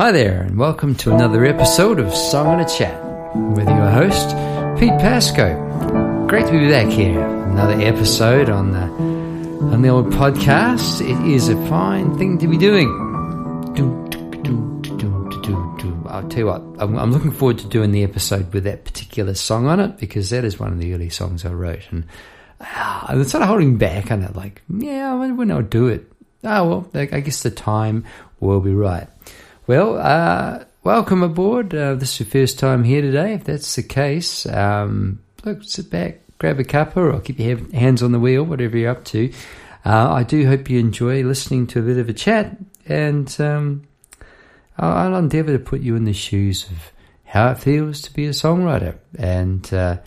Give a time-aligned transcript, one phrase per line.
[0.00, 3.04] Hi there, and welcome to another episode of Song and a Chat
[3.36, 4.30] with your host,
[4.80, 6.26] Pete Pascoe.
[6.26, 7.20] Great to be back here.
[7.20, 8.80] Another episode on the
[9.74, 11.02] on the old podcast.
[11.02, 12.88] It is a fine thing to be doing.
[16.08, 19.34] I'll tell you what, I'm, I'm looking forward to doing the episode with that particular
[19.34, 22.06] song on it because that is one of the early songs I wrote, and
[22.58, 24.34] uh, I'm sort of holding back on it.
[24.34, 26.10] Like, yeah, when I'll do it.
[26.42, 28.06] Oh well, I guess the time
[28.40, 29.06] will be right.
[29.66, 31.74] Well, uh, welcome aboard.
[31.74, 33.34] Uh, this is your first time here today.
[33.34, 38.02] If that's the case, um, look, sit back, grab a cuppa, or keep your hands
[38.02, 39.30] on the wheel, whatever you're up to.
[39.84, 42.56] Uh, I do hope you enjoy listening to a bit of a chat,
[42.86, 43.82] and um,
[44.78, 46.92] I'll, endeavour to put you in the shoes of
[47.24, 48.98] how it feels to be a songwriter.
[49.18, 49.98] And uh,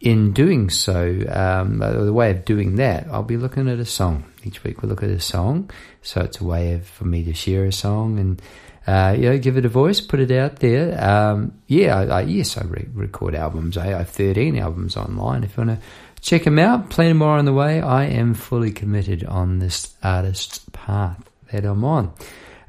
[0.00, 4.24] in doing so, um, the way of doing that, I'll be looking at a song.
[4.44, 5.70] Each week we'll look at a song.
[6.02, 8.40] So it's a way of, for me to share a song and
[8.86, 11.02] uh, you know, give it a voice, put it out there.
[11.02, 13.76] Um, yeah, I, I, yes, I re- record albums.
[13.76, 15.44] I have 13 albums online.
[15.44, 15.86] If you want to
[16.22, 17.80] check them out, plenty more on the way.
[17.80, 22.12] I am fully committed on this artist's path that I'm on.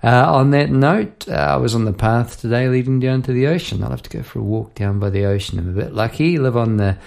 [0.04, 3.48] Uh, on that note, uh, I was on the path today leading down to the
[3.48, 3.84] ocean.
[3.84, 5.60] I'll have to go for a walk down by the ocean.
[5.60, 6.40] I'm a bit lucky.
[6.40, 6.98] live on the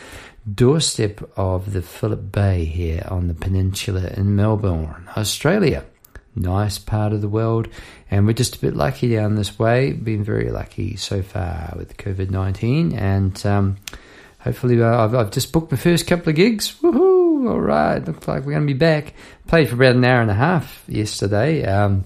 [0.52, 5.84] doorstep of the Phillip Bay here on the peninsula in Melbourne, Australia
[6.36, 7.68] nice part of the world.
[8.14, 9.90] And we're just a bit lucky down this way.
[9.92, 12.92] Been very lucky so far with COVID 19.
[12.92, 13.76] And um,
[14.38, 16.76] hopefully, uh, I've, I've, just booked my first couple of gigs.
[16.80, 17.50] Woohoo!
[17.50, 17.98] All right.
[17.98, 19.14] Looks like we're going to be back.
[19.48, 21.64] Played for about an hour and a half yesterday.
[21.64, 22.04] Um,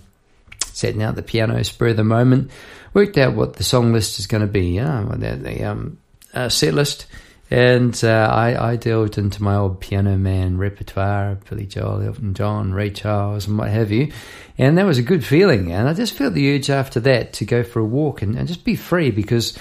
[0.73, 2.53] setting out the piano spur of the moment.
[2.95, 4.77] Worked out what the song list is going to be.
[4.77, 5.99] Yeah, the, um,
[6.33, 7.07] uh, set list
[7.51, 12.75] and uh, I, I delved into my old piano man repertoire, Billy Joel, Elton John,
[12.75, 14.13] Ray Charles, and what have you.
[14.59, 15.73] And that was a good feeling.
[15.73, 18.47] And I just felt the urge after that to go for a walk and, and
[18.47, 19.57] just be free because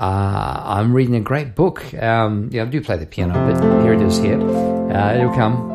[0.00, 1.94] uh, I'm reading a great book.
[1.94, 4.40] Um, yeah, I do play the piano, but here it is here.
[4.40, 5.70] Uh, it'll come.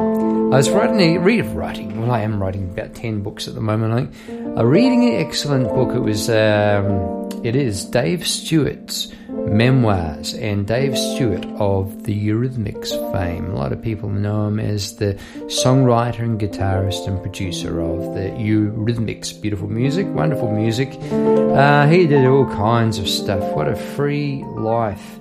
[0.53, 3.61] I was writing, a, read, writing, well, I am writing about 10 books at the
[3.61, 3.93] moment.
[3.93, 4.59] I think.
[4.59, 5.95] Reading an excellent book.
[5.95, 9.13] It was, um, it is Dave Stewart's
[9.47, 13.51] memoirs, and Dave Stewart of the Eurythmics fame.
[13.51, 15.13] A lot of people know him as the
[15.45, 19.39] songwriter and guitarist and producer of the Eurythmics.
[19.41, 20.89] Beautiful music, wonderful music.
[21.11, 23.43] Uh, he did all kinds of stuff.
[23.55, 25.19] What a free life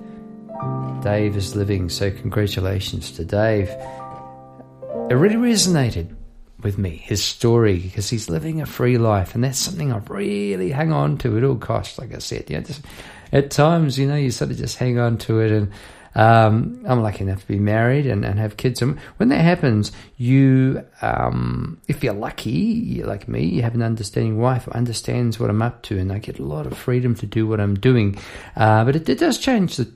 [1.03, 1.89] Dave is living.
[1.89, 3.69] So, congratulations to Dave.
[5.09, 6.15] It really resonated
[6.61, 10.71] with me, his story, because he's living a free life, and that's something I've really
[10.71, 11.99] hung on to at all costs.
[11.99, 12.81] Like I said, you know, just
[13.33, 15.51] at times, you know, you sort of just hang on to it.
[15.51, 15.71] And
[16.15, 18.81] um, I'm lucky enough to be married and, and have kids.
[18.81, 24.37] And when that happens, you, um, if you're lucky, like me, you have an understanding
[24.37, 27.25] wife who understands what I'm up to, and I get a lot of freedom to
[27.25, 28.17] do what I'm doing.
[28.55, 29.91] Uh, but it, it does change the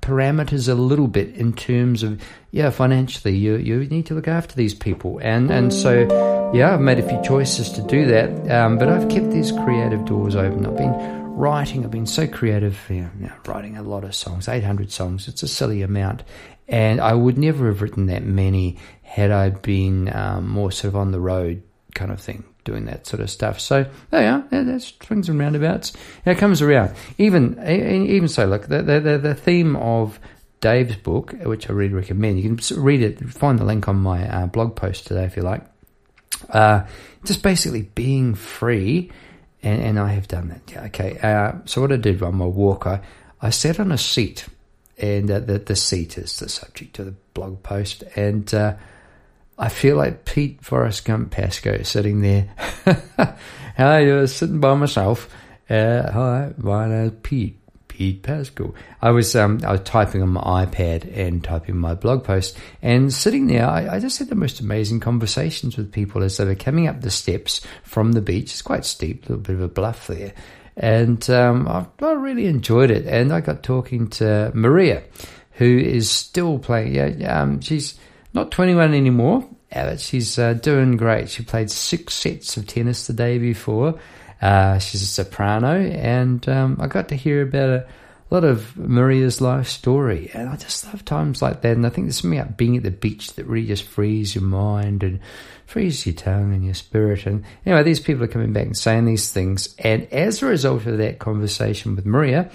[0.00, 2.20] parameters a little bit in terms of
[2.50, 6.80] yeah financially you you need to look after these people and and so yeah I've
[6.80, 10.66] made a few choices to do that um, but I've kept these creative doors open
[10.66, 14.90] I've been writing, I've been so creative, you know, writing a lot of songs, 800
[14.90, 15.28] songs.
[15.28, 16.22] It's a silly amount.
[16.68, 20.96] And I would never have written that many had I been um, more sort of
[20.96, 21.62] on the road
[21.94, 23.60] kind of thing, doing that sort of stuff.
[23.60, 24.64] So there you are.
[24.64, 25.92] That's swings and roundabouts.
[26.24, 26.94] It comes around.
[27.18, 30.18] Even even so, look, the, the, the theme of
[30.60, 34.28] Dave's book, which I really recommend, you can read it, find the link on my
[34.28, 35.62] uh, blog post today if you like.
[36.48, 36.86] Uh,
[37.24, 39.10] just basically being free
[39.62, 40.62] and, and I have done that.
[40.70, 41.18] Yeah, okay.
[41.22, 43.00] Uh, so what I did on my walk, I,
[43.40, 44.46] I sat on a seat,
[44.98, 48.74] and uh, the the seat is the subject of the blog post, and uh,
[49.58, 52.48] I feel like Pete Forrest Gump Pascoe sitting there.
[53.78, 55.28] I was sitting by myself.
[55.70, 57.61] Uh, hi, my name's Pete.
[57.92, 58.74] Pete Pascoe.
[59.02, 63.12] I was um, I was typing on my iPad and typing my blog post and
[63.12, 63.68] sitting there.
[63.68, 67.02] I, I, just had the most amazing conversations with people as they were coming up
[67.02, 68.50] the steps from the beach.
[68.50, 70.32] It's quite steep, a little bit of a bluff there,
[70.74, 73.06] and um, I, I, really enjoyed it.
[73.06, 75.02] And I got talking to Maria,
[75.52, 76.94] who is still playing.
[76.94, 77.98] Yeah, um, she's
[78.32, 79.46] not 21 anymore,
[79.98, 81.28] she's uh, doing great.
[81.28, 84.00] She played six sets of tennis the day before.
[84.42, 87.86] Uh, she's a soprano, and um, I got to hear about a
[88.28, 91.76] lot of Maria's life story, and I just love times like that.
[91.76, 94.42] And I think there's something about being at the beach that really just frees your
[94.42, 95.20] mind and
[95.66, 97.24] frees your tongue and your spirit.
[97.24, 100.86] And anyway, these people are coming back and saying these things, and as a result
[100.86, 102.50] of that conversation with Maria,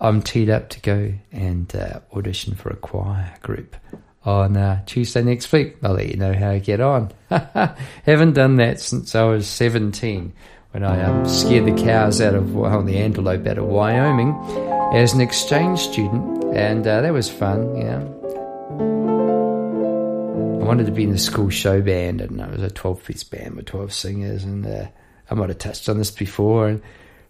[0.00, 3.76] I'm teed up to go and uh, audition for a choir group
[4.24, 5.76] on uh, Tuesday next week.
[5.82, 7.12] I'll let you know how I get on.
[7.28, 10.32] Haven't done that since I was 17
[10.72, 14.34] when I um, scared the cows out of well, the antelope out of Wyoming
[14.92, 17.74] as an exchange student, and uh, that was fun.
[17.74, 18.16] Know,
[20.60, 23.56] I wanted to be in the school show band, and it was a twelve-piece band
[23.56, 24.86] with twelve singers, and uh,
[25.28, 26.68] I might have touched on this before.
[26.68, 26.82] And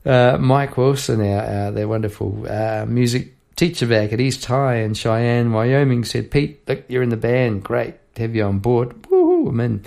[0.05, 4.93] uh, Mike Wilson, our, our their wonderful uh, music teacher back at East High in
[4.93, 7.65] Cheyenne, Wyoming, said, "Pete, look, you're in the band.
[7.65, 9.07] Great, to have you on board.
[9.07, 9.49] Woo!
[9.49, 9.83] I'm in."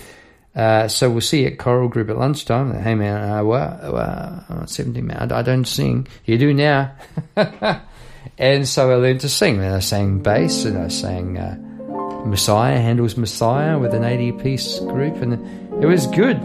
[0.56, 2.74] Uh, so we'll see you at Choral Group at lunchtime.
[2.76, 6.08] Hey man, uh, well, uh, 17 man, I, I, don't sing.
[6.26, 6.96] You do now.
[8.38, 9.64] and so I learned to sing.
[9.64, 11.58] And I sang bass and I sang uh,
[12.28, 15.16] Messiah, Handel's Messiah with an 80 piece group.
[15.16, 15.34] And
[15.84, 16.38] it was good.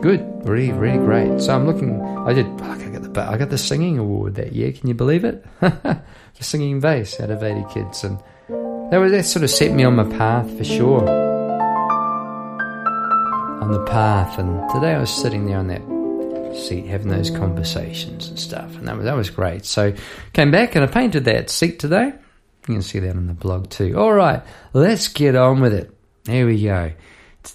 [0.00, 0.24] Good.
[0.46, 1.40] Really, really great.
[1.40, 4.70] So I'm looking, I did, I got the, I got the singing award that year.
[4.70, 5.44] Can you believe it?
[5.60, 6.00] the
[6.38, 8.04] singing bass out of 80 kids.
[8.04, 8.20] And
[8.92, 11.31] that, was, that sort of set me on my path for sure
[13.62, 14.40] on the path.
[14.40, 18.88] And today I was sitting there on that seat having those conversations and stuff, and
[18.88, 19.64] that was, that was great.
[19.64, 19.94] So
[20.32, 22.06] came back and I painted that seat today.
[22.66, 23.96] You can see that on the blog too.
[23.96, 24.42] All right,
[24.72, 25.96] let's get on with it.
[26.26, 26.90] Here we go.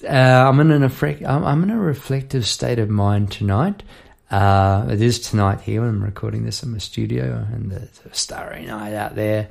[0.03, 0.83] Uh, I'm in an
[1.25, 3.83] I'm in a reflective state of mind tonight.
[4.31, 8.13] Uh, it is tonight here when I'm recording this in my studio, and it's a
[8.13, 9.49] starry night out there.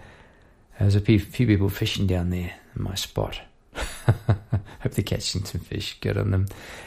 [0.79, 3.41] There's a few people fishing down there in my spot.
[4.27, 5.97] Hope they're catching some fish.
[6.01, 6.47] Good on them.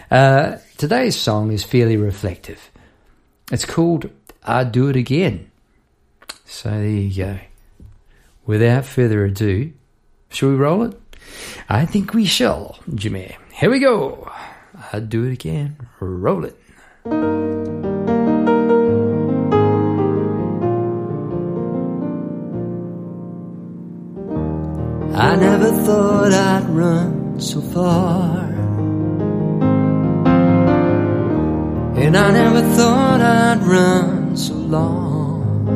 [0.09, 2.71] Uh, today's song is fairly reflective.
[3.51, 4.09] It's called
[4.43, 5.51] I'd Do It Again.
[6.45, 7.39] So there you go.
[8.45, 9.71] Without further ado,
[10.29, 10.99] shall we roll it?
[11.67, 13.37] I think we shall, Jimmy.
[13.53, 14.31] Here we go.
[14.91, 15.77] I'd do it again.
[15.99, 17.48] Roll it.
[25.89, 28.45] Thought I'd run so far.
[32.03, 35.67] And I never thought I'd run so long.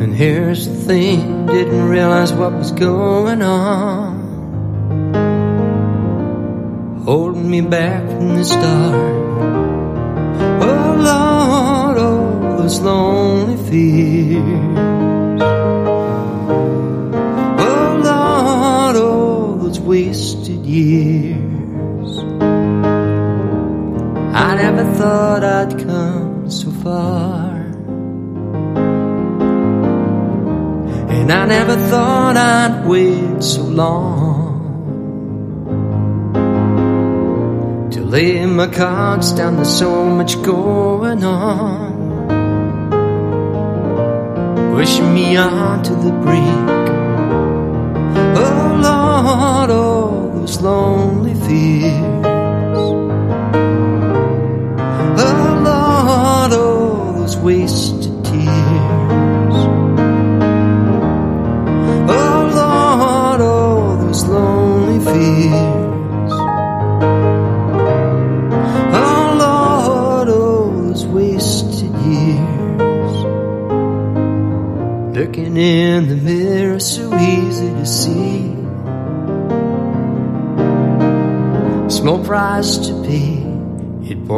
[0.00, 4.12] And here's the thing, didn't realize what was going on.
[7.04, 8.94] Holding me back from the start.
[10.68, 14.84] Oh Lord, oh, those lonely fears.
[19.80, 22.18] Wasted years.
[24.34, 27.50] I never thought I'd come so far.
[31.24, 34.52] And I never thought I'd wait so long
[37.92, 39.56] to lay my cards down.
[39.56, 41.94] There's so much going on,
[44.74, 46.74] pushing me on to the brink.
[48.36, 52.26] Oh Lord, all those lonely fears.
[55.16, 57.93] Oh Lord, all those wasted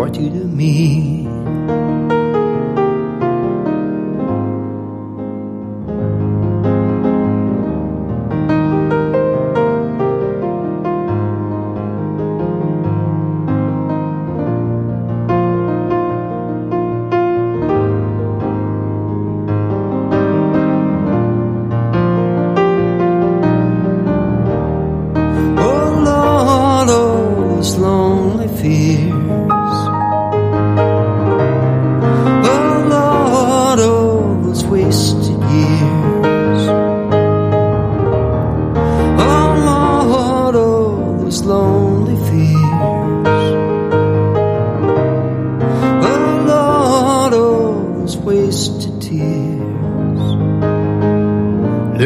[0.06, 1.05] brought you to me.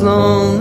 [0.00, 0.55] fears.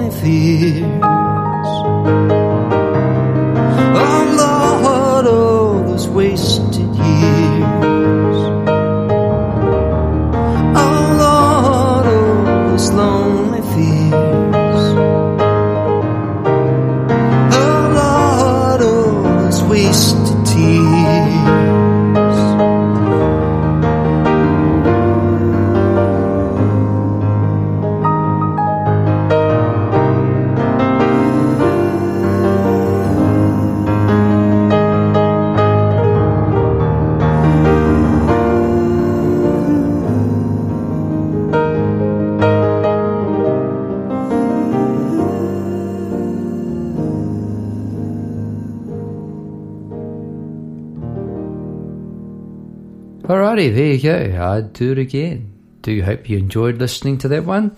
[54.06, 54.42] Go.
[54.42, 55.52] I'd do it again.
[55.82, 57.76] Do hope you enjoyed listening to that one.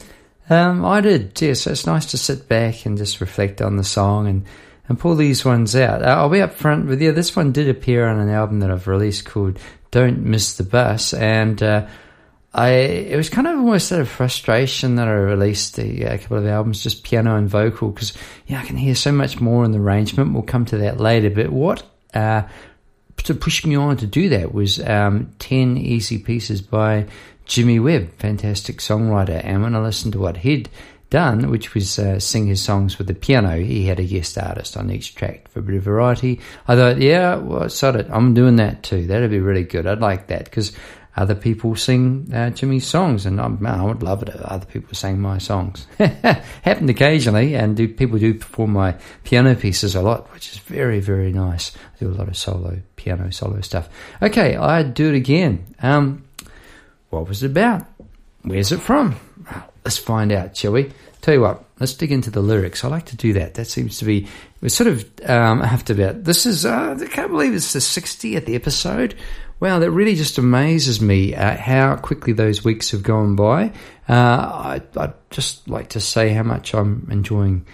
[0.49, 1.67] Um, I did, yes.
[1.67, 4.45] it's nice to sit back and just reflect on the song and,
[4.87, 6.01] and pull these ones out.
[6.01, 7.11] Uh, I'll be upfront with you.
[7.11, 9.59] This one did appear on an album that I've released called
[9.91, 11.87] Don't Miss the Bus, and uh,
[12.53, 16.37] I it was kind of almost out of frustration that I released a, a couple
[16.37, 18.13] of albums, just piano and vocal, because
[18.45, 20.33] yeah, I can hear so much more in the arrangement.
[20.33, 21.29] We'll come to that later.
[21.29, 22.43] But what uh,
[23.27, 27.07] to push me on to do that was um, 10 easy pieces by
[27.45, 29.41] Jimmy Webb, fantastic songwriter.
[29.43, 30.69] And when I listened to what he'd
[31.09, 34.75] done, which was uh, sing his songs with the piano, he had a guest artist
[34.75, 36.39] on each track for a bit of variety.
[36.67, 39.07] I thought, yeah, well, sod it, I'm doing that too.
[39.07, 39.87] That'd be really good.
[39.87, 40.71] I'd like that because
[41.17, 44.67] other people sing uh, Jimmy's songs, and I, man, I would love it if other
[44.67, 45.87] people sang my songs.
[45.97, 50.99] Happened occasionally, and do, people do perform my piano pieces a lot, which is very,
[50.99, 51.75] very nice.
[51.75, 53.89] I do a lot of solo piano solo stuff.
[54.21, 55.65] Okay, I'd do it again.
[55.81, 56.23] Um,
[57.09, 57.85] what was it about?
[58.43, 59.15] Where's it from?
[59.83, 60.91] Let's find out, shall we?
[61.21, 62.83] Tell you what, let's dig into the lyrics.
[62.83, 63.55] I like to do that.
[63.55, 64.27] That seems to be
[64.61, 66.23] we're sort of um, after about.
[66.23, 69.15] This is uh, I can't believe it's the 60th episode.
[69.59, 73.71] Wow, that really just amazes me at how quickly those weeks have gone by.
[74.07, 77.65] Uh, I, would just like to say how much I'm enjoying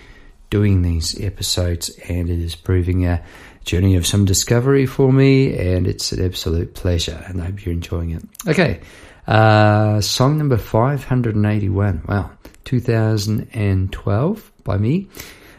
[0.49, 3.21] doing these episodes, and it is proving a
[3.65, 7.73] journey of some discovery for me, and it's an absolute pleasure, and I hope you're
[7.73, 8.23] enjoying it.
[8.47, 8.79] Okay,
[9.27, 12.03] uh, song number 581.
[12.07, 12.31] Wow,
[12.63, 15.09] 2012 by me.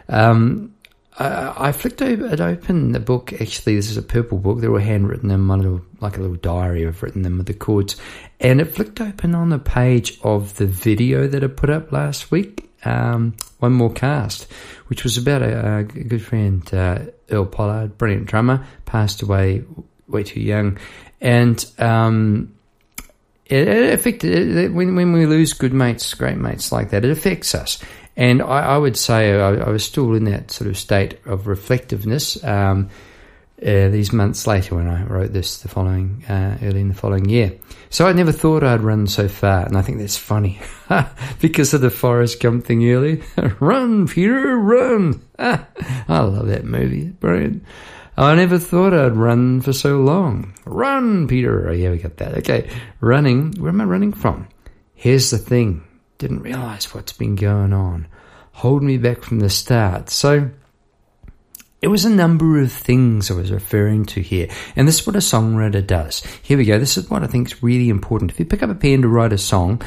[0.09, 0.74] Um,
[1.16, 3.33] I, flicked it open the book.
[3.33, 4.61] Actually, this is a purple book.
[4.61, 6.87] They were handwritten in my little, like a little diary.
[6.87, 7.97] I've written them with the chords,
[8.40, 12.30] and it flicked open on the page of the video that I put up last
[12.30, 12.68] week.
[12.85, 14.50] Um, one more cast,
[14.88, 16.99] which was about a, a good friend, uh,
[17.30, 19.64] Earl Pollard, brilliant drummer, passed away
[20.06, 20.78] way too young,
[21.21, 22.54] and um,
[23.47, 27.04] it, it affected it, when when we lose good mates, great mates like that.
[27.04, 27.83] It affects us.
[28.16, 31.49] And I, I would say I, I, was still in that sort of state of
[31.49, 32.90] reflectiveness um,
[33.61, 37.28] uh, these months later when I wrote this the following uh, early in the following
[37.28, 37.59] year.
[37.90, 40.61] So I never thought I'd run so far, and I think that's funny
[41.40, 43.23] because of the Forrest Gump thing earlier.
[43.61, 45.23] run, Peter, run!
[45.38, 45.64] I
[46.09, 47.64] love that movie, brilliant.
[48.16, 50.54] I never thought I'd run for so long.
[50.64, 51.68] Run, Peter!
[51.68, 52.38] Oh, yeah, we got that.
[52.38, 53.52] Okay, running.
[53.52, 54.49] Where am I running from?
[54.94, 55.85] Here's the thing
[56.18, 58.06] didn't realize what's been going on,
[58.52, 60.11] holding me back from the start.
[60.11, 60.50] So
[61.83, 64.49] it was a number of things I was referring to here.
[64.75, 66.25] And this is what a songwriter does.
[66.42, 66.78] Here we go.
[66.78, 68.30] This is what I think is really important.
[68.30, 69.83] If you pick up a pen to write a song,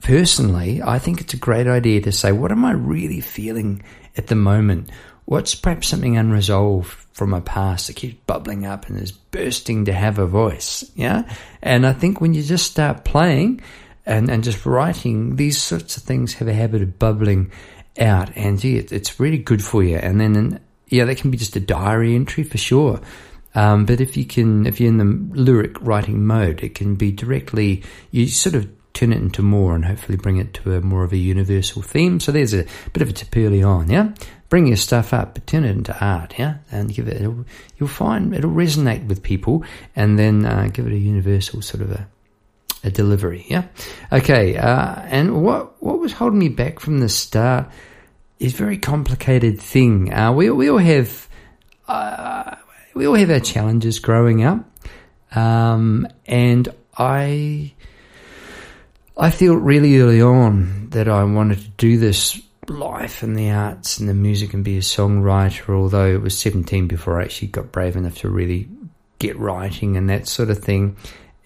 [0.00, 3.82] personally, I think it's a great idea to say, what am I really feeling
[4.16, 4.90] at the moment?
[5.26, 9.92] What's perhaps something unresolved from my past that keeps bubbling up and is bursting to
[9.92, 10.90] have a voice?
[10.94, 11.30] Yeah.
[11.62, 13.60] And I think when you just start playing,
[14.06, 17.50] and, and just writing, these sorts of things have a habit of bubbling
[17.98, 18.36] out.
[18.36, 19.96] And gee, it, it's really good for you.
[19.96, 23.00] And then, yeah, that can be just a diary entry for sure.
[23.54, 27.12] Um, but if you can, if you're in the lyric writing mode, it can be
[27.12, 31.04] directly, you sort of turn it into more and hopefully bring it to a more
[31.04, 32.20] of a universal theme.
[32.20, 34.12] So there's a bit of a tip early on, yeah?
[34.48, 36.58] Bring your stuff up, but turn it into art, yeah?
[36.70, 39.64] And give it, you'll find it'll resonate with people
[39.96, 42.06] and then uh, give it a universal sort of a,
[42.84, 43.44] a delivery.
[43.48, 43.64] Yeah.
[44.12, 44.56] Okay.
[44.56, 47.68] Uh, and what what was holding me back from the start
[48.38, 50.12] is very complicated thing.
[50.12, 51.28] Uh, we we all have
[51.88, 52.56] uh,
[52.94, 54.64] we all have our challenges growing up,
[55.34, 57.72] um, and I
[59.16, 63.98] I felt really early on that I wanted to do this life and the arts
[63.98, 65.74] and the music and be a songwriter.
[65.74, 68.68] Although it was seventeen before I actually got brave enough to really
[69.18, 70.96] get writing and that sort of thing.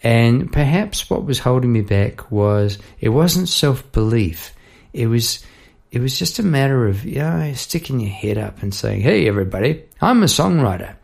[0.02, 4.54] And perhaps what was holding me back was it wasn't self belief.
[4.92, 5.44] It was
[5.90, 9.26] it was just a matter of you know, sticking your head up and saying, Hey
[9.26, 10.94] everybody, I'm a songwriter.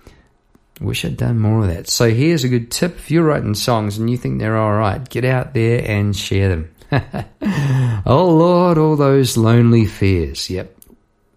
[0.81, 1.89] Wish I'd done more of that.
[1.89, 2.97] So here's a good tip.
[2.97, 6.75] If you're writing songs and you think they're alright, get out there and share them.
[8.07, 10.51] oh Lord, all those lonely fears.
[10.51, 10.77] Yep.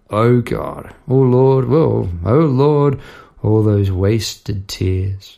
[0.10, 0.94] Oh God.
[1.08, 3.00] Oh Lord, well, oh Lord,
[3.42, 5.38] all those wasted tears.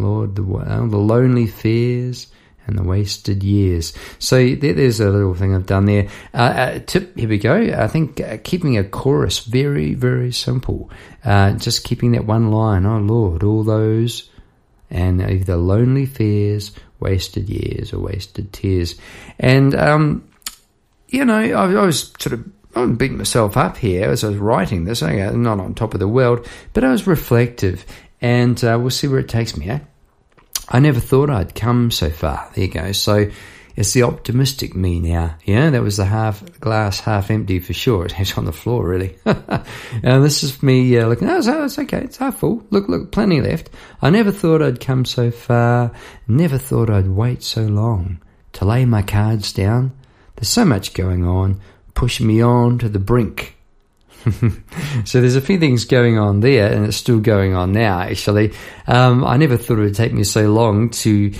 [0.00, 2.26] Lord, the, uh, the lonely fears
[2.66, 3.92] and the wasted years.
[4.18, 6.08] So there, there's a little thing I've done there.
[6.32, 7.54] Uh, uh, tip, here we go.
[7.54, 10.90] I think uh, keeping a chorus very, very simple.
[11.24, 12.86] Uh, just keeping that one line.
[12.86, 14.30] Oh Lord, all those
[14.90, 18.96] and either lonely fears, wasted years, or wasted tears.
[19.38, 20.28] And um,
[21.08, 24.28] you know, I, I was sort of I was beating myself up here as I
[24.28, 25.02] was writing this.
[25.02, 27.84] I'm not on top of the world, but I was reflective,
[28.20, 29.68] and uh, we'll see where it takes me.
[29.68, 29.80] Eh?
[30.70, 32.50] I never thought I'd come so far.
[32.54, 32.92] There you go.
[32.92, 33.30] So
[33.76, 35.36] it's the optimistic me now.
[35.44, 38.06] Yeah, that was the half glass half empty for sure.
[38.18, 39.16] It's on the floor really.
[39.24, 41.28] and this is me uh, looking.
[41.28, 42.02] Oh, it's, it's okay.
[42.02, 42.64] It's half full.
[42.70, 43.70] Look, look, plenty left.
[44.00, 45.92] I never thought I'd come so far.
[46.28, 48.20] Never thought I'd wait so long
[48.52, 49.92] to lay my cards down.
[50.36, 51.60] There's so much going on,
[51.94, 53.56] pushing me on to the brink.
[55.04, 58.00] so there's a few things going on there, and it's still going on now.
[58.00, 58.52] Actually,
[58.86, 61.32] um, I never thought it would take me so long to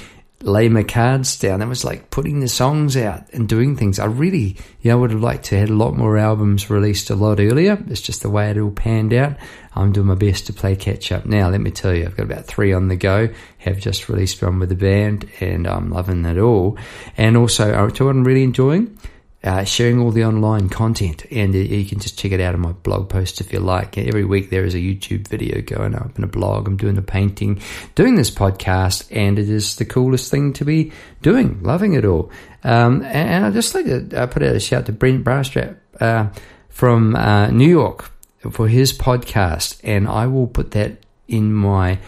[0.43, 1.61] lay my cards down.
[1.61, 3.99] It was like putting the songs out and doing things.
[3.99, 7.11] I really, you know, would have liked to have had a lot more albums released
[7.11, 7.83] a lot earlier.
[7.89, 9.37] It's just the way it all panned out.
[9.75, 11.51] I'm doing my best to play catch up now.
[11.51, 13.29] Let me tell you, I've got about three on the go.
[13.59, 16.79] Have just released one with the band, and I'm loving it all.
[17.17, 18.99] And also, uh, what I'm really enjoying
[19.43, 21.25] uh, sharing all the online content.
[21.31, 23.97] And uh, you can just check it out in my blog post if you like.
[23.97, 26.69] Every week there is a YouTube video going up and a blog.
[26.69, 27.61] I'm doing the painting,
[27.95, 30.93] doing this podcast, and it is the coolest thing to be
[31.23, 31.63] doing.
[31.63, 32.31] Loving it all.
[32.65, 36.29] Um, and I'd just like to uh, put out a shout to Brent Brastrap uh,
[36.69, 38.11] from uh, New York
[38.51, 39.81] for his podcast.
[39.83, 41.99] And I will put that in my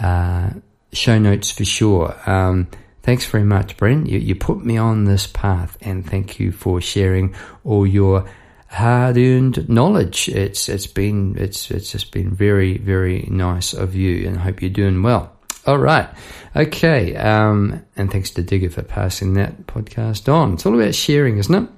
[0.00, 0.50] uh,
[0.92, 2.16] show notes for sure.
[2.26, 2.68] Um,
[3.02, 4.08] Thanks very much, Brent.
[4.08, 7.34] You, you put me on this path, and thank you for sharing
[7.64, 8.28] all your
[8.68, 10.28] hard-earned knowledge.
[10.28, 14.60] It's it's been it's it's just been very very nice of you, and I hope
[14.60, 15.32] you're doing well.
[15.66, 16.08] All right,
[16.54, 20.54] okay, um, and thanks to Digger for passing that podcast on.
[20.54, 21.68] It's all about sharing, isn't it?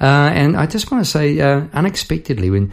[0.00, 2.72] Uh, and I just want to say, uh, unexpectedly, when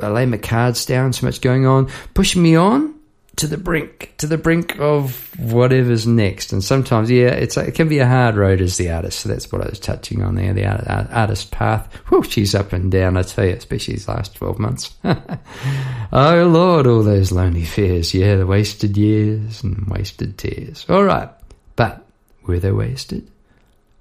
[0.00, 2.93] I lay my cards down, so much going on, pushing me on
[3.36, 6.52] to the brink, to the brink of whatever's next.
[6.52, 9.20] And sometimes, yeah, it's it can be a hard road as the artist.
[9.20, 11.92] So that's what I was touching on there, the art, artist path.
[12.08, 14.96] Whew, she's up and down, I tell you, especially these last 12 months.
[15.04, 18.14] oh, Lord, all those lonely fears.
[18.14, 20.86] Yeah, the wasted years and wasted tears.
[20.88, 21.30] All right.
[21.76, 22.06] But
[22.46, 23.28] were they wasted?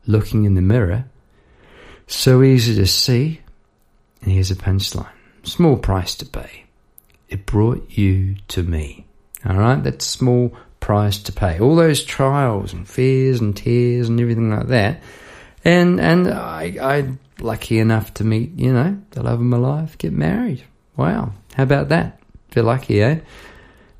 [0.06, 1.06] Looking in the mirror,
[2.08, 3.41] so easy to see.
[4.22, 5.08] And here's a punchline.
[5.43, 6.65] Small price to pay.
[7.30, 9.02] It brought you to me.
[9.45, 11.60] All right, that's small price to pay.
[11.60, 15.01] All those trials and fears and tears and everything like that.
[15.65, 17.08] And and I I
[17.39, 20.63] lucky enough to meet you know the love of my life, get married.
[20.95, 22.19] Wow, how about that?
[22.51, 23.19] Feel lucky, eh?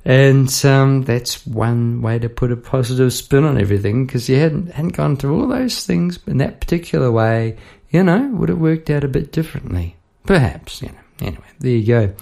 [0.04, 4.72] And um, that's one way to put a positive spin on everything because you hadn't
[4.72, 7.56] hadn't gone through all those things in that particular way.
[7.90, 10.82] You know, would have worked out a bit differently, perhaps.
[10.82, 11.03] You know.
[11.20, 12.14] Anyway, there you go.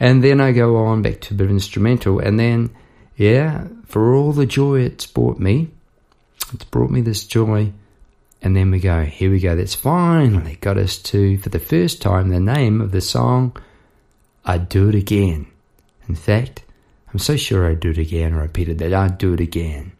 [0.00, 2.70] And then I go on back to a bit of instrumental, and then,
[3.16, 5.70] yeah, for all the joy it's brought me,
[6.52, 7.72] it's brought me this joy.
[8.40, 12.00] And then we go, here we go, that's finally got us to, for the first
[12.00, 13.56] time, the name of the song,
[14.44, 15.48] I'd Do It Again.
[16.08, 16.62] In fact,
[17.12, 19.92] I'm so sure I'd do it again, I repeated that, I'd do it again.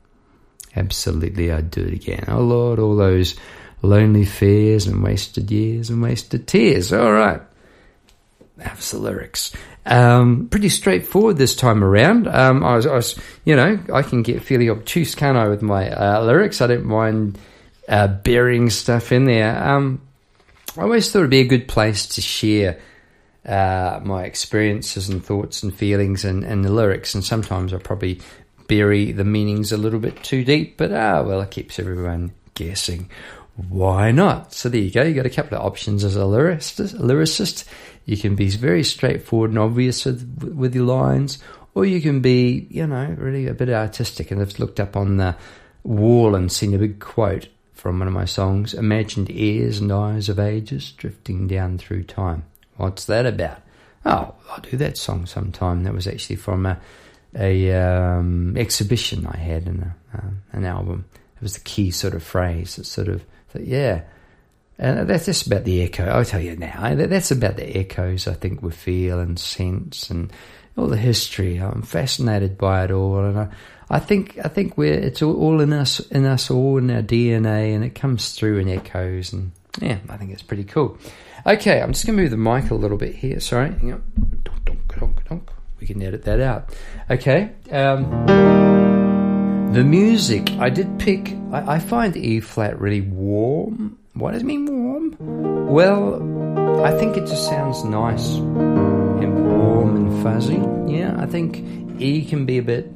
[0.76, 2.26] Absolutely, I'd do it again.
[2.28, 3.34] Oh Lord, all those
[3.82, 6.92] lonely fears and wasted years and wasted tears.
[6.92, 7.40] All right.
[8.58, 9.52] The lyrics.
[9.86, 12.26] Um, pretty straightforward this time around.
[12.26, 15.62] Um, I, was, I, was, you know, I can get fairly obtuse, can't I, with
[15.62, 16.60] my uh, lyrics?
[16.60, 17.38] I don't mind
[17.88, 19.56] uh, burying stuff in there.
[19.62, 20.02] Um,
[20.76, 22.78] I always thought it'd be a good place to share
[23.46, 27.14] uh, my experiences and thoughts and feelings and, and the lyrics.
[27.14, 28.20] And sometimes I probably
[28.66, 33.08] bury the meanings a little bit too deep, but ah, well, it keeps everyone guessing.
[33.68, 34.52] Why not?
[34.52, 35.02] So there you go.
[35.02, 36.94] You got a couple of options as a lyricist.
[36.94, 37.64] Lyricist
[38.08, 41.38] you can be very straightforward and obvious with, with your lines,
[41.74, 44.30] or you can be, you know, really a bit artistic.
[44.30, 45.36] And I've looked up on the
[45.82, 50.30] wall and seen a big quote from one of my songs Imagined ears and eyes
[50.30, 52.44] of ages drifting down through time.
[52.76, 53.60] What's that about?
[54.06, 55.84] Oh, I'll do that song sometime.
[55.84, 56.80] That was actually from a,
[57.34, 61.04] a um, exhibition I had in a, um, an album.
[61.36, 62.78] It was the key sort of phrase.
[62.78, 63.22] It's sort of,
[63.54, 64.02] yeah,
[64.78, 66.04] and that's just about the echo.
[66.04, 66.94] I'll tell you now.
[66.94, 70.32] That's about the echoes I think we feel and sense and
[70.76, 71.56] all the history.
[71.56, 73.48] I'm fascinated by it all, and I,
[73.90, 77.74] I think I think we're it's all in us, in us all, in our DNA,
[77.74, 79.32] and it comes through in echoes.
[79.32, 80.98] And yeah, I think it's pretty cool.
[81.46, 83.40] Okay, I'm just gonna move the mic a little bit here.
[83.40, 83.70] Sorry,
[85.80, 86.74] we can edit that out.
[87.10, 87.50] Okay.
[87.70, 88.97] Um,
[89.72, 91.34] the music I did pick.
[91.52, 95.68] I, I find E flat really warm what does it mean warm?
[95.68, 100.60] Well, I think it just sounds nice and warm and fuzzy.
[100.92, 102.92] Yeah, I think E can be a bit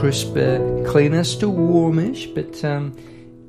[0.00, 2.96] crisper, cleaner, still warmish, but um,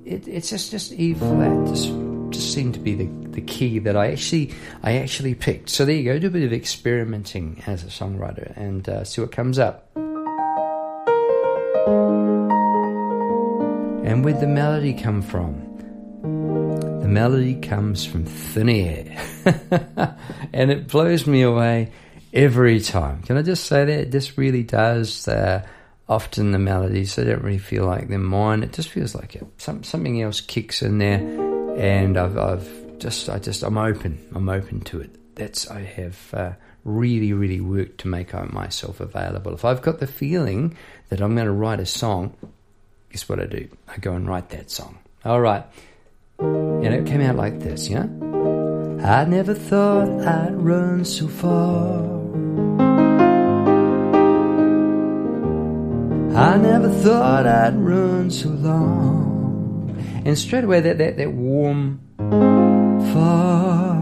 [0.05, 1.67] it, it's just just E flat.
[1.67, 1.91] Just,
[2.29, 5.69] just seemed to be the, the key that I actually I actually picked.
[5.69, 6.19] So there you go.
[6.19, 9.89] Do a bit of experimenting as a songwriter and uh, see what comes up.
[14.05, 15.59] And where'd the melody come from?
[17.01, 19.17] The melody comes from thin air.
[20.53, 21.91] and it blows me away
[22.31, 23.23] every time.
[23.23, 24.11] Can I just say that?
[24.11, 25.27] This really does.
[25.27, 25.65] Uh,
[26.07, 28.61] often the melodies, they don't really feel like they're mine.
[28.61, 29.43] It just feels like it.
[29.57, 31.17] Some, something else kicks in there.
[31.75, 34.23] And I've, I've just, I just, I'm open.
[34.35, 35.35] I'm open to it.
[35.35, 36.51] That's, I have uh,
[36.83, 39.55] really, really worked to make myself available.
[39.55, 40.77] If I've got the feeling
[41.09, 42.35] that I'm going to write a song,
[43.15, 43.69] guess what I do?
[43.87, 44.97] I go and write that song.
[45.23, 45.63] All right.
[46.37, 48.99] And it came out like this, you know?
[49.05, 52.03] I never thought I'd run so far.
[56.35, 59.95] I never thought I'd run so long.
[60.25, 62.01] And straight away, that, that, that warm
[63.13, 63.95] far.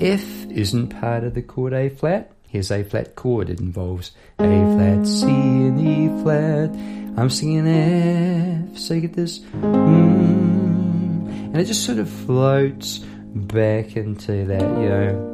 [0.00, 2.32] F isn't part of the chord A flat.
[2.48, 3.50] Here's A flat chord.
[3.50, 7.01] It involves A flat, C, and E flat.
[7.14, 13.96] I'm singing F, so you get this, mm, and it just sort of floats back
[13.96, 15.28] into that, you know.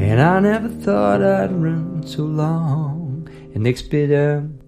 [0.00, 3.28] And I never thought I'd run so long.
[3.54, 4.58] And next bit, um,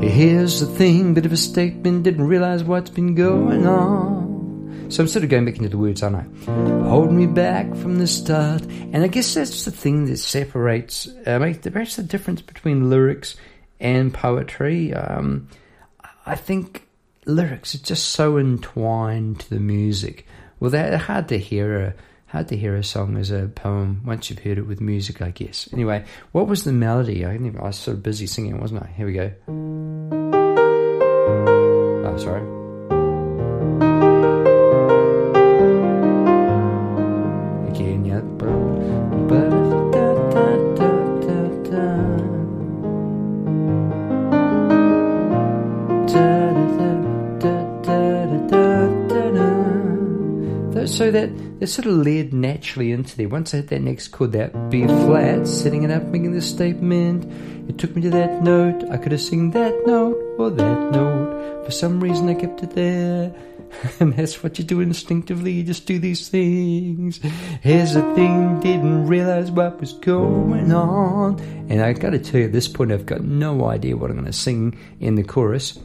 [0.00, 4.86] here's the thing, bit of a statement, didn't realize what's been going on.
[4.90, 6.24] So I'm sort of going back into the words, aren't I?
[6.88, 8.62] Hold me back from the start.
[8.62, 13.34] And I guess that's the thing that separates, uh, perhaps the difference between lyrics
[13.80, 14.92] and poetry.
[14.94, 15.48] Um,
[16.24, 16.86] I think
[17.24, 20.26] lyrics are just so entwined to the music.
[20.60, 21.94] Well, they're hard to hear a
[22.28, 25.30] hard to hear a song as a poem once you've heard it with music, I
[25.30, 25.68] guess.
[25.72, 27.24] Anyway, what was the melody?
[27.24, 28.88] I, I was sort of busy singing, wasn't I?
[28.96, 29.32] Here we go.
[32.04, 32.65] Oh, sorry.
[50.96, 51.28] So that
[51.60, 53.28] it sort of led naturally into there.
[53.28, 57.30] Once I hit that next chord, that B flat, setting it up, making the statement,
[57.68, 58.82] it took me to that note.
[58.90, 61.64] I could have sung that note or that note.
[61.66, 63.34] For some reason, I kept it there.
[64.00, 65.52] and that's what you do instinctively.
[65.52, 67.20] You just do these things.
[67.60, 71.38] Here's the thing, didn't realize what was going on.
[71.68, 74.16] And I got to tell you, at this point, I've got no idea what I'm
[74.16, 75.78] going to sing in the chorus.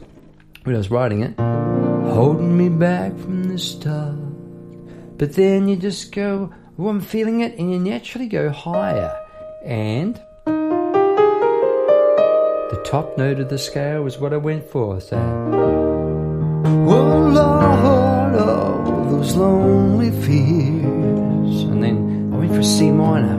[0.62, 4.21] When I was writing it, holding me back from the start.
[5.22, 9.16] But then you just go, oh, I'm feeling it, and you naturally go higher.
[9.64, 10.16] And
[12.72, 15.00] the top note of the scale was what I went for.
[15.00, 15.20] So, oh
[17.30, 21.62] Lord, oh, those lonely fears.
[21.70, 23.38] And then I went for C minor.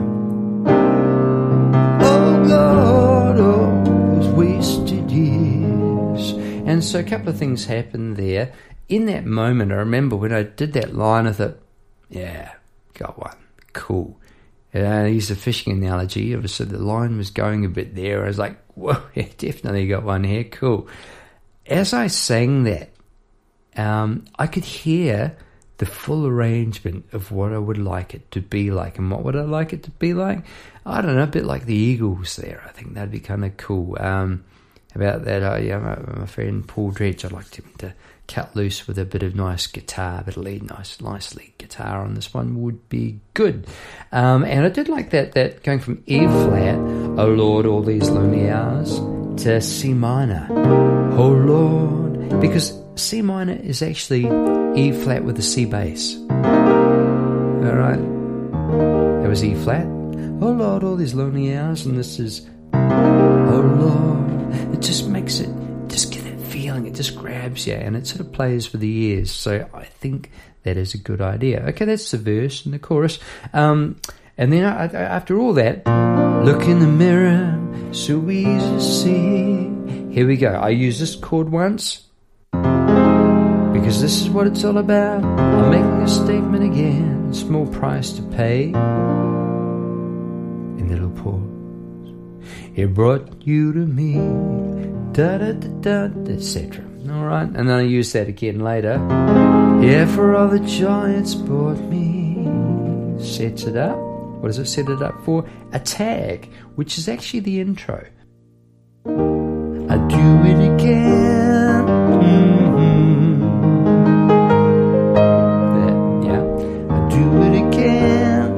[2.00, 6.30] Oh Lord, oh, those wasted years.
[6.66, 8.54] And so a couple of things happened there.
[8.88, 11.58] In that moment, I remember when I did that line, I thought,
[12.14, 12.52] yeah,
[12.94, 13.36] got one.
[13.72, 14.16] Cool.
[14.72, 16.34] And I used a fishing analogy.
[16.34, 18.24] Obviously, the line was going a bit there.
[18.24, 20.44] I was like, whoa, yeah, definitely got one here.
[20.44, 20.88] Cool.
[21.66, 22.90] As I sang that,
[23.76, 25.36] um, I could hear
[25.78, 28.98] the full arrangement of what I would like it to be like.
[28.98, 30.44] And what would I like it to be like?
[30.86, 32.62] I don't know, a bit like the Eagles there.
[32.66, 33.96] I think that'd be kind of cool.
[33.98, 34.44] Um,
[34.94, 37.92] about that, I, yeah, my, my friend Paul Dredge, I'd like him to
[38.26, 41.52] cut loose with a bit of nice guitar, a bit of lead, nice, nice lead
[41.58, 43.66] guitar on this one would be good.
[44.12, 48.08] Um, and I did like that, that going from E flat, oh Lord, all these
[48.08, 48.98] lonely hours,
[49.42, 54.24] to C minor, oh Lord, because C minor is actually
[54.78, 56.16] E flat with a C bass.
[56.16, 58.00] All right,
[59.22, 59.86] that was E flat.
[60.40, 64.24] Oh Lord, all these lonely hours, and this is, oh Lord.
[64.72, 65.48] It just makes it
[66.82, 69.30] it just grabs you and it sort of plays for the ears.
[69.30, 70.30] So I think
[70.64, 71.60] that is a good idea.
[71.68, 73.18] Okay, that's the verse and the chorus.
[73.52, 74.00] Um,
[74.36, 75.86] and then I, I, after all that,
[76.44, 77.56] look in the mirror,
[77.92, 79.70] so easy to see.
[80.12, 80.52] Here we go.
[80.52, 82.06] I used this chord once
[82.52, 85.22] because this is what it's all about.
[85.22, 88.68] I'm making a statement again, small price to pay.
[90.78, 96.84] In little pause, it brought you to me da da da da, etc.
[97.08, 98.94] All right, and then I use that again later.
[99.80, 102.48] Yeah, for all the joy it's brought me,
[103.22, 103.96] sets it up.
[103.96, 105.48] What does it set it up for?
[105.72, 108.04] A tag, which is actually the intro.
[109.06, 111.86] I do it again.
[111.86, 113.40] Mm-hmm.
[115.76, 115.94] That,
[116.26, 116.42] yeah,
[116.92, 118.50] I do it again.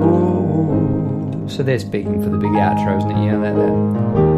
[0.00, 3.24] Oh, so that's begging for the big outro, isn't it?
[3.26, 3.54] Yeah, that.
[3.54, 4.29] that.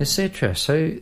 [0.00, 0.56] Etc.
[0.56, 0.96] So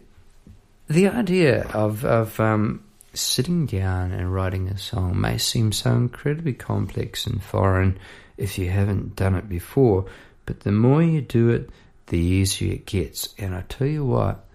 [0.88, 2.84] the idea of of um,
[3.14, 7.98] sitting down and writing a song may seem so incredibly complex and foreign
[8.36, 10.06] if you haven't done it before,
[10.46, 11.70] but the more you do it,
[12.06, 13.34] the easier it gets.
[13.36, 14.46] And I tell you what,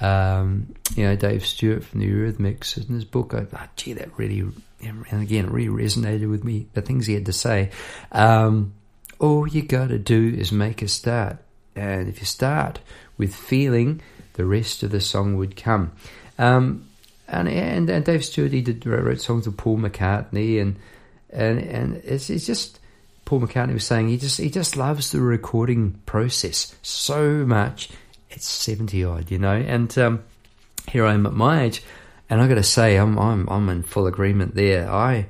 [0.00, 4.16] um, you know, Dave Stewart from the Eurythmics in his book, I, oh, gee, that
[4.18, 4.40] really,
[4.82, 7.70] and again, really resonated with me, the things he had to say.
[8.10, 8.72] Um,
[9.18, 11.38] all you got to do is make a start.
[11.76, 12.80] And if you start
[13.18, 14.00] with feeling,
[14.34, 15.92] the rest of the song would come.
[16.38, 16.88] Um,
[17.28, 20.76] and, and and Dave Stewart he did wrote songs with Paul McCartney and
[21.30, 22.78] and and it's, it's just
[23.24, 27.90] Paul McCartney was saying he just he just loves the recording process so much.
[28.30, 30.24] It's seventy odd, you know, and um,
[30.88, 31.82] here I am at my age,
[32.30, 34.90] and I got to say I'm I'm I'm in full agreement there.
[34.90, 35.26] I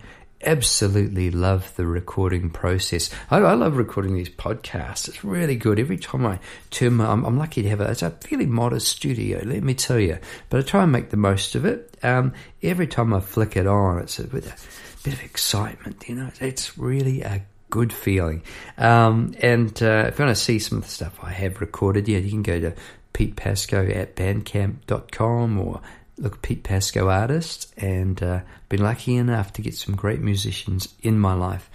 [0.46, 3.10] absolutely love the recording process.
[3.30, 5.08] I, I, love recording these podcasts.
[5.08, 5.78] It's really good.
[5.78, 6.38] Every time I
[6.70, 9.74] turn my, I'm, I'm, lucky to have a, it's a fairly modest studio, let me
[9.74, 10.18] tell you.
[10.48, 11.98] But I try and make the most of it.
[12.02, 12.32] Um,
[12.62, 16.30] every time I flick it on, it's a, with a bit of excitement, you know.
[16.40, 18.42] It's really a good feeling.
[18.78, 22.08] Um, and uh, if you want to see some of the stuff I have recorded,
[22.08, 22.74] yeah, you can go to
[23.12, 25.80] Pete Pascoe at bandcamp.com or
[26.18, 31.18] look Pete Pascoe artist and uh, been lucky enough to get some great musicians in
[31.18, 31.70] my life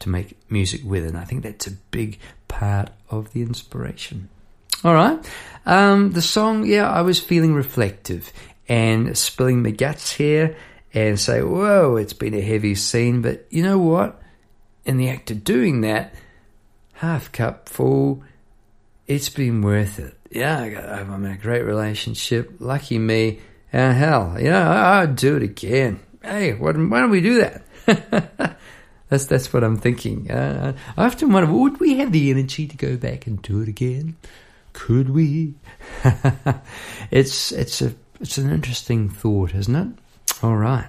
[0.00, 4.28] to make music with and I think that's a big part of the inspiration.
[4.84, 5.18] All right.
[5.66, 8.32] Um, the song, yeah, I was feeling reflective
[8.68, 10.56] and spilling my guts here
[10.94, 13.22] and say, whoa, it's been a heavy scene.
[13.22, 14.20] But you know what?
[14.84, 16.14] In the act of doing that,
[16.94, 18.22] half cup full,
[19.06, 20.14] it's been worth it.
[20.30, 22.54] Yeah, I'm in a great relationship.
[22.58, 23.40] Lucky me.
[23.72, 26.00] And hell, you know, I, would do it again.
[26.22, 28.56] Hey, why, why don't we do that?
[29.08, 30.30] that's that's what I'm thinking.
[30.30, 33.68] Uh, I often wonder, would we have the energy to go back and do it
[33.68, 34.16] again?
[34.72, 35.54] Could we?
[37.10, 39.88] it's it's a it's an interesting thought, isn't it?
[40.42, 40.88] All right.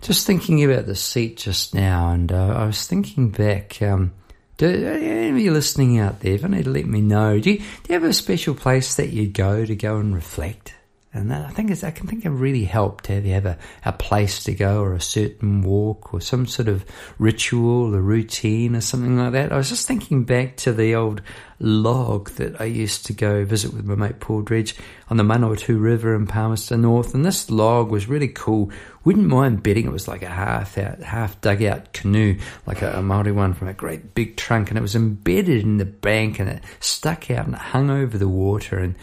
[0.00, 3.80] Just thinking about the seat just now, and uh, I was thinking back.
[3.82, 4.12] Um,
[4.58, 7.52] do any of you listening out there, if you need to let me know, do
[7.52, 10.74] you, do you have a special place that you go to go and reflect?
[11.14, 13.58] And I think it's, I can think it really helped to have you have a,
[13.84, 16.86] a place to go or a certain walk or some sort of
[17.18, 19.52] ritual or routine or something like that.
[19.52, 21.20] I was just thinking back to the old
[21.58, 24.74] log that I used to go visit with my mate Paul Dredge
[25.10, 27.14] on the Manawatu River in Palmerston North.
[27.14, 28.70] And this log was really cool.
[29.04, 32.98] Wouldn't mind betting it was like a half out, half dug out canoe, like a,
[32.98, 34.70] a Maori one from a great big trunk.
[34.70, 38.16] And it was embedded in the bank and it stuck out and it hung over
[38.16, 38.78] the water.
[38.78, 38.94] And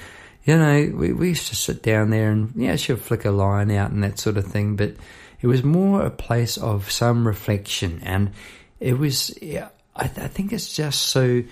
[0.50, 3.70] you know, we, we used to sit down there and, yeah, she'll flick a line
[3.70, 4.96] out and that sort of thing, but
[5.42, 8.02] it was more a place of some reflection.
[8.04, 8.32] And
[8.80, 11.44] it was, yeah, I, th- I think it's just so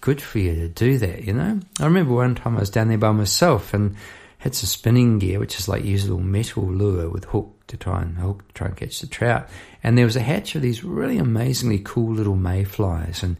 [0.00, 1.58] good for you to do that, you know?
[1.80, 3.96] I remember one time I was down there by myself and
[4.38, 7.76] had some spinning gear, which is like use a little metal lure with hook to
[7.76, 9.48] try and hook to try and catch the trout.
[9.82, 13.38] And there was a hatch of these really amazingly cool little mayflies and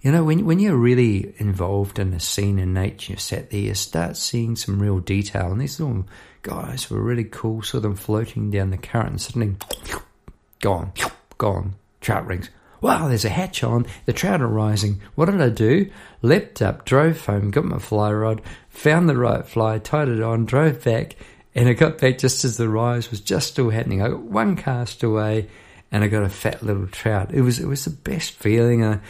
[0.00, 3.60] you know, when when you're really involved in a scene in nature, you sat there,
[3.60, 5.50] you start seeing some real detail.
[5.50, 6.06] And these little
[6.42, 7.62] guys were really cool.
[7.62, 9.56] Saw them floating down the current and suddenly
[10.60, 10.92] gone,
[11.36, 11.74] gone.
[12.00, 12.48] Trout rings.
[12.80, 13.86] Wow, there's a hatch on.
[14.04, 15.00] The trout are rising.
[15.16, 15.90] What did I do?
[16.22, 20.44] Leapt up, drove home, got my fly rod, found the right fly, tied it on,
[20.44, 21.16] drove back,
[21.56, 24.00] and I got back just as the rise was just still happening.
[24.00, 25.48] I got one cast away,
[25.90, 27.34] and I got a fat little trout.
[27.34, 28.84] It was it was the best feeling.
[28.84, 29.00] I,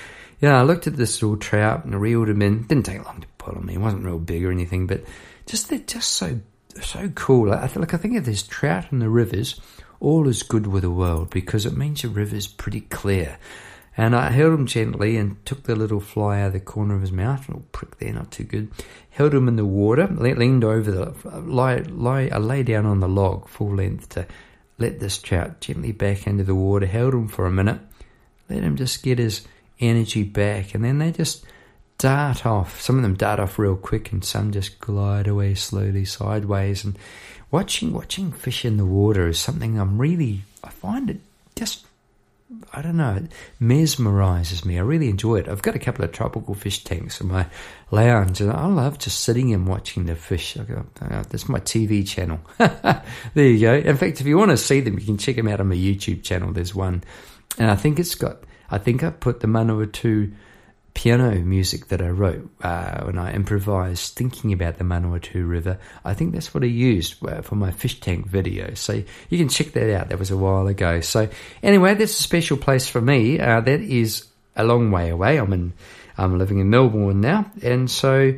[0.41, 2.63] yeah, I looked at this little trout and I reeled him in.
[2.65, 3.69] Didn't take long to put him in.
[3.69, 5.03] He wasn't real big or anything, but
[5.47, 6.41] just they're just so
[6.81, 7.53] so cool.
[7.53, 9.61] I like I think if there's trout in the rivers,
[10.01, 13.39] all is good with the world because it means the river's pretty clear.
[13.97, 17.01] And I held him gently and took the little fly out of the corner of
[17.01, 18.71] his mouth, a little prick there, not too good.
[19.11, 23.09] Held him in the water, leaned over the, lie, lie, I lay down on the
[23.09, 24.25] log full length to
[24.79, 27.81] let this trout gently back into the water, held him for a minute,
[28.49, 29.45] let him just get his
[29.81, 31.45] energy back, and then they just
[31.99, 32.81] dart off.
[32.81, 36.85] Some of them dart off real quick, and some just glide away slowly sideways.
[36.85, 36.99] And
[37.51, 41.21] watching watching fish in the water is something I'm really I find it
[41.55, 41.87] just
[42.73, 44.79] I don't know, it mesmerizes me.
[44.79, 45.49] I really enjoy it.
[45.49, 47.47] I've got a couple of tropical fish tanks in my
[47.91, 50.57] lounge, and I love just sitting and watching the fish.
[50.57, 52.41] I go, oh, that's my TV channel.
[52.59, 53.03] there
[53.35, 53.75] you go.
[53.75, 55.75] In fact, if you want to see them, you can check them out on my
[55.75, 56.51] YouTube channel.
[56.51, 57.05] There's one,
[57.59, 58.39] and I think it's got
[58.71, 60.35] I think I put the Manawatu
[60.95, 65.79] piano music that I wrote uh, when I improvised thinking about the Manawatu River.
[66.05, 68.75] I think that's what I used uh, for my fish tank video.
[68.75, 70.09] So you can check that out.
[70.09, 71.01] That was a while ago.
[71.01, 71.29] So
[71.63, 73.39] anyway, that's a special place for me.
[73.39, 74.27] Uh, that is
[74.57, 75.39] a long way away.
[75.39, 75.73] I'm in,
[76.17, 78.35] I'm living in Melbourne now, and so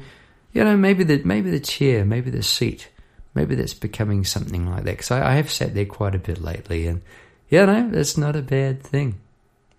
[0.53, 2.88] you know, maybe the maybe the chair, maybe the seat,
[3.35, 4.90] maybe that's becoming something like that.
[4.90, 7.03] Because I, I, have sat there quite a bit lately, and
[7.49, 9.21] you know, that's not a bad thing.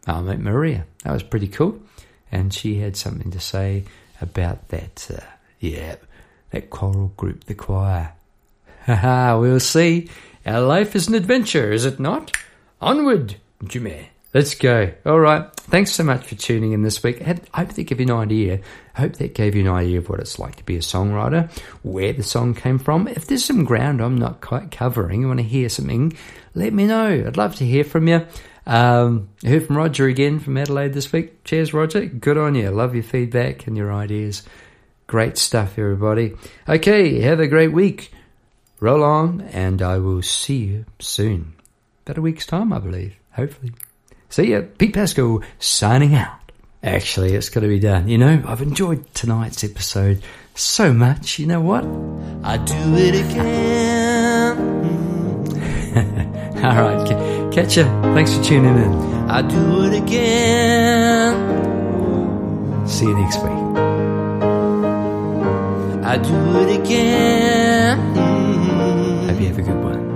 [0.08, 0.86] I met Maria.
[1.04, 1.80] That was pretty cool,
[2.32, 3.84] and she had something to say
[4.20, 5.08] about that.
[5.14, 5.24] Uh,
[5.60, 5.96] yeah,
[6.52, 8.14] that choral group, the choir.
[8.86, 10.10] Haha, we'll see.
[10.46, 12.36] Our life is an adventure, is it not?
[12.82, 14.10] Onward, Jimmy.
[14.34, 14.94] Let's go.
[15.06, 15.54] All right.
[15.56, 17.22] Thanks so much for tuning in this week.
[17.22, 18.62] I hope that gave you an idea.
[18.96, 21.52] I hope that gave you an idea of what it's like to be a songwriter,
[21.84, 23.10] where the song came from.
[23.10, 26.14] If there's some ground I'm not quite covering, you want to hear something,
[26.54, 27.24] let me know.
[27.26, 28.26] I'd love to hear from you.
[28.66, 31.44] Um, I heard from Roger again from Adelaide this week.
[31.44, 32.06] Cheers, Roger.
[32.06, 32.70] Good on you.
[32.70, 34.44] Love your feedback and your ideas.
[35.08, 36.34] Great stuff, everybody.
[36.70, 38.12] Okay, have a great week.
[38.80, 41.54] Roll on, and I will see you soon.
[42.06, 43.16] About a week's time, I believe.
[43.34, 43.74] Hopefully.
[44.30, 44.62] See ya.
[44.78, 46.52] Pete Pascoe signing out.
[46.84, 48.08] Actually, it's got to be done.
[48.08, 50.24] You know, I've enjoyed tonight's episode
[50.56, 51.38] so much.
[51.38, 51.84] You know what?
[52.44, 54.11] I do it again.
[56.64, 57.52] All right.
[57.52, 57.84] Catch you.
[58.16, 58.94] Thanks for tuning in.
[59.30, 61.36] I do it again.
[62.88, 63.52] See you next week.
[66.04, 67.98] I do it again.
[69.28, 70.12] Hope you have a good one.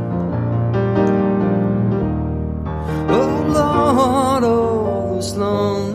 [3.09, 5.94] Oh Lord, oh, all those long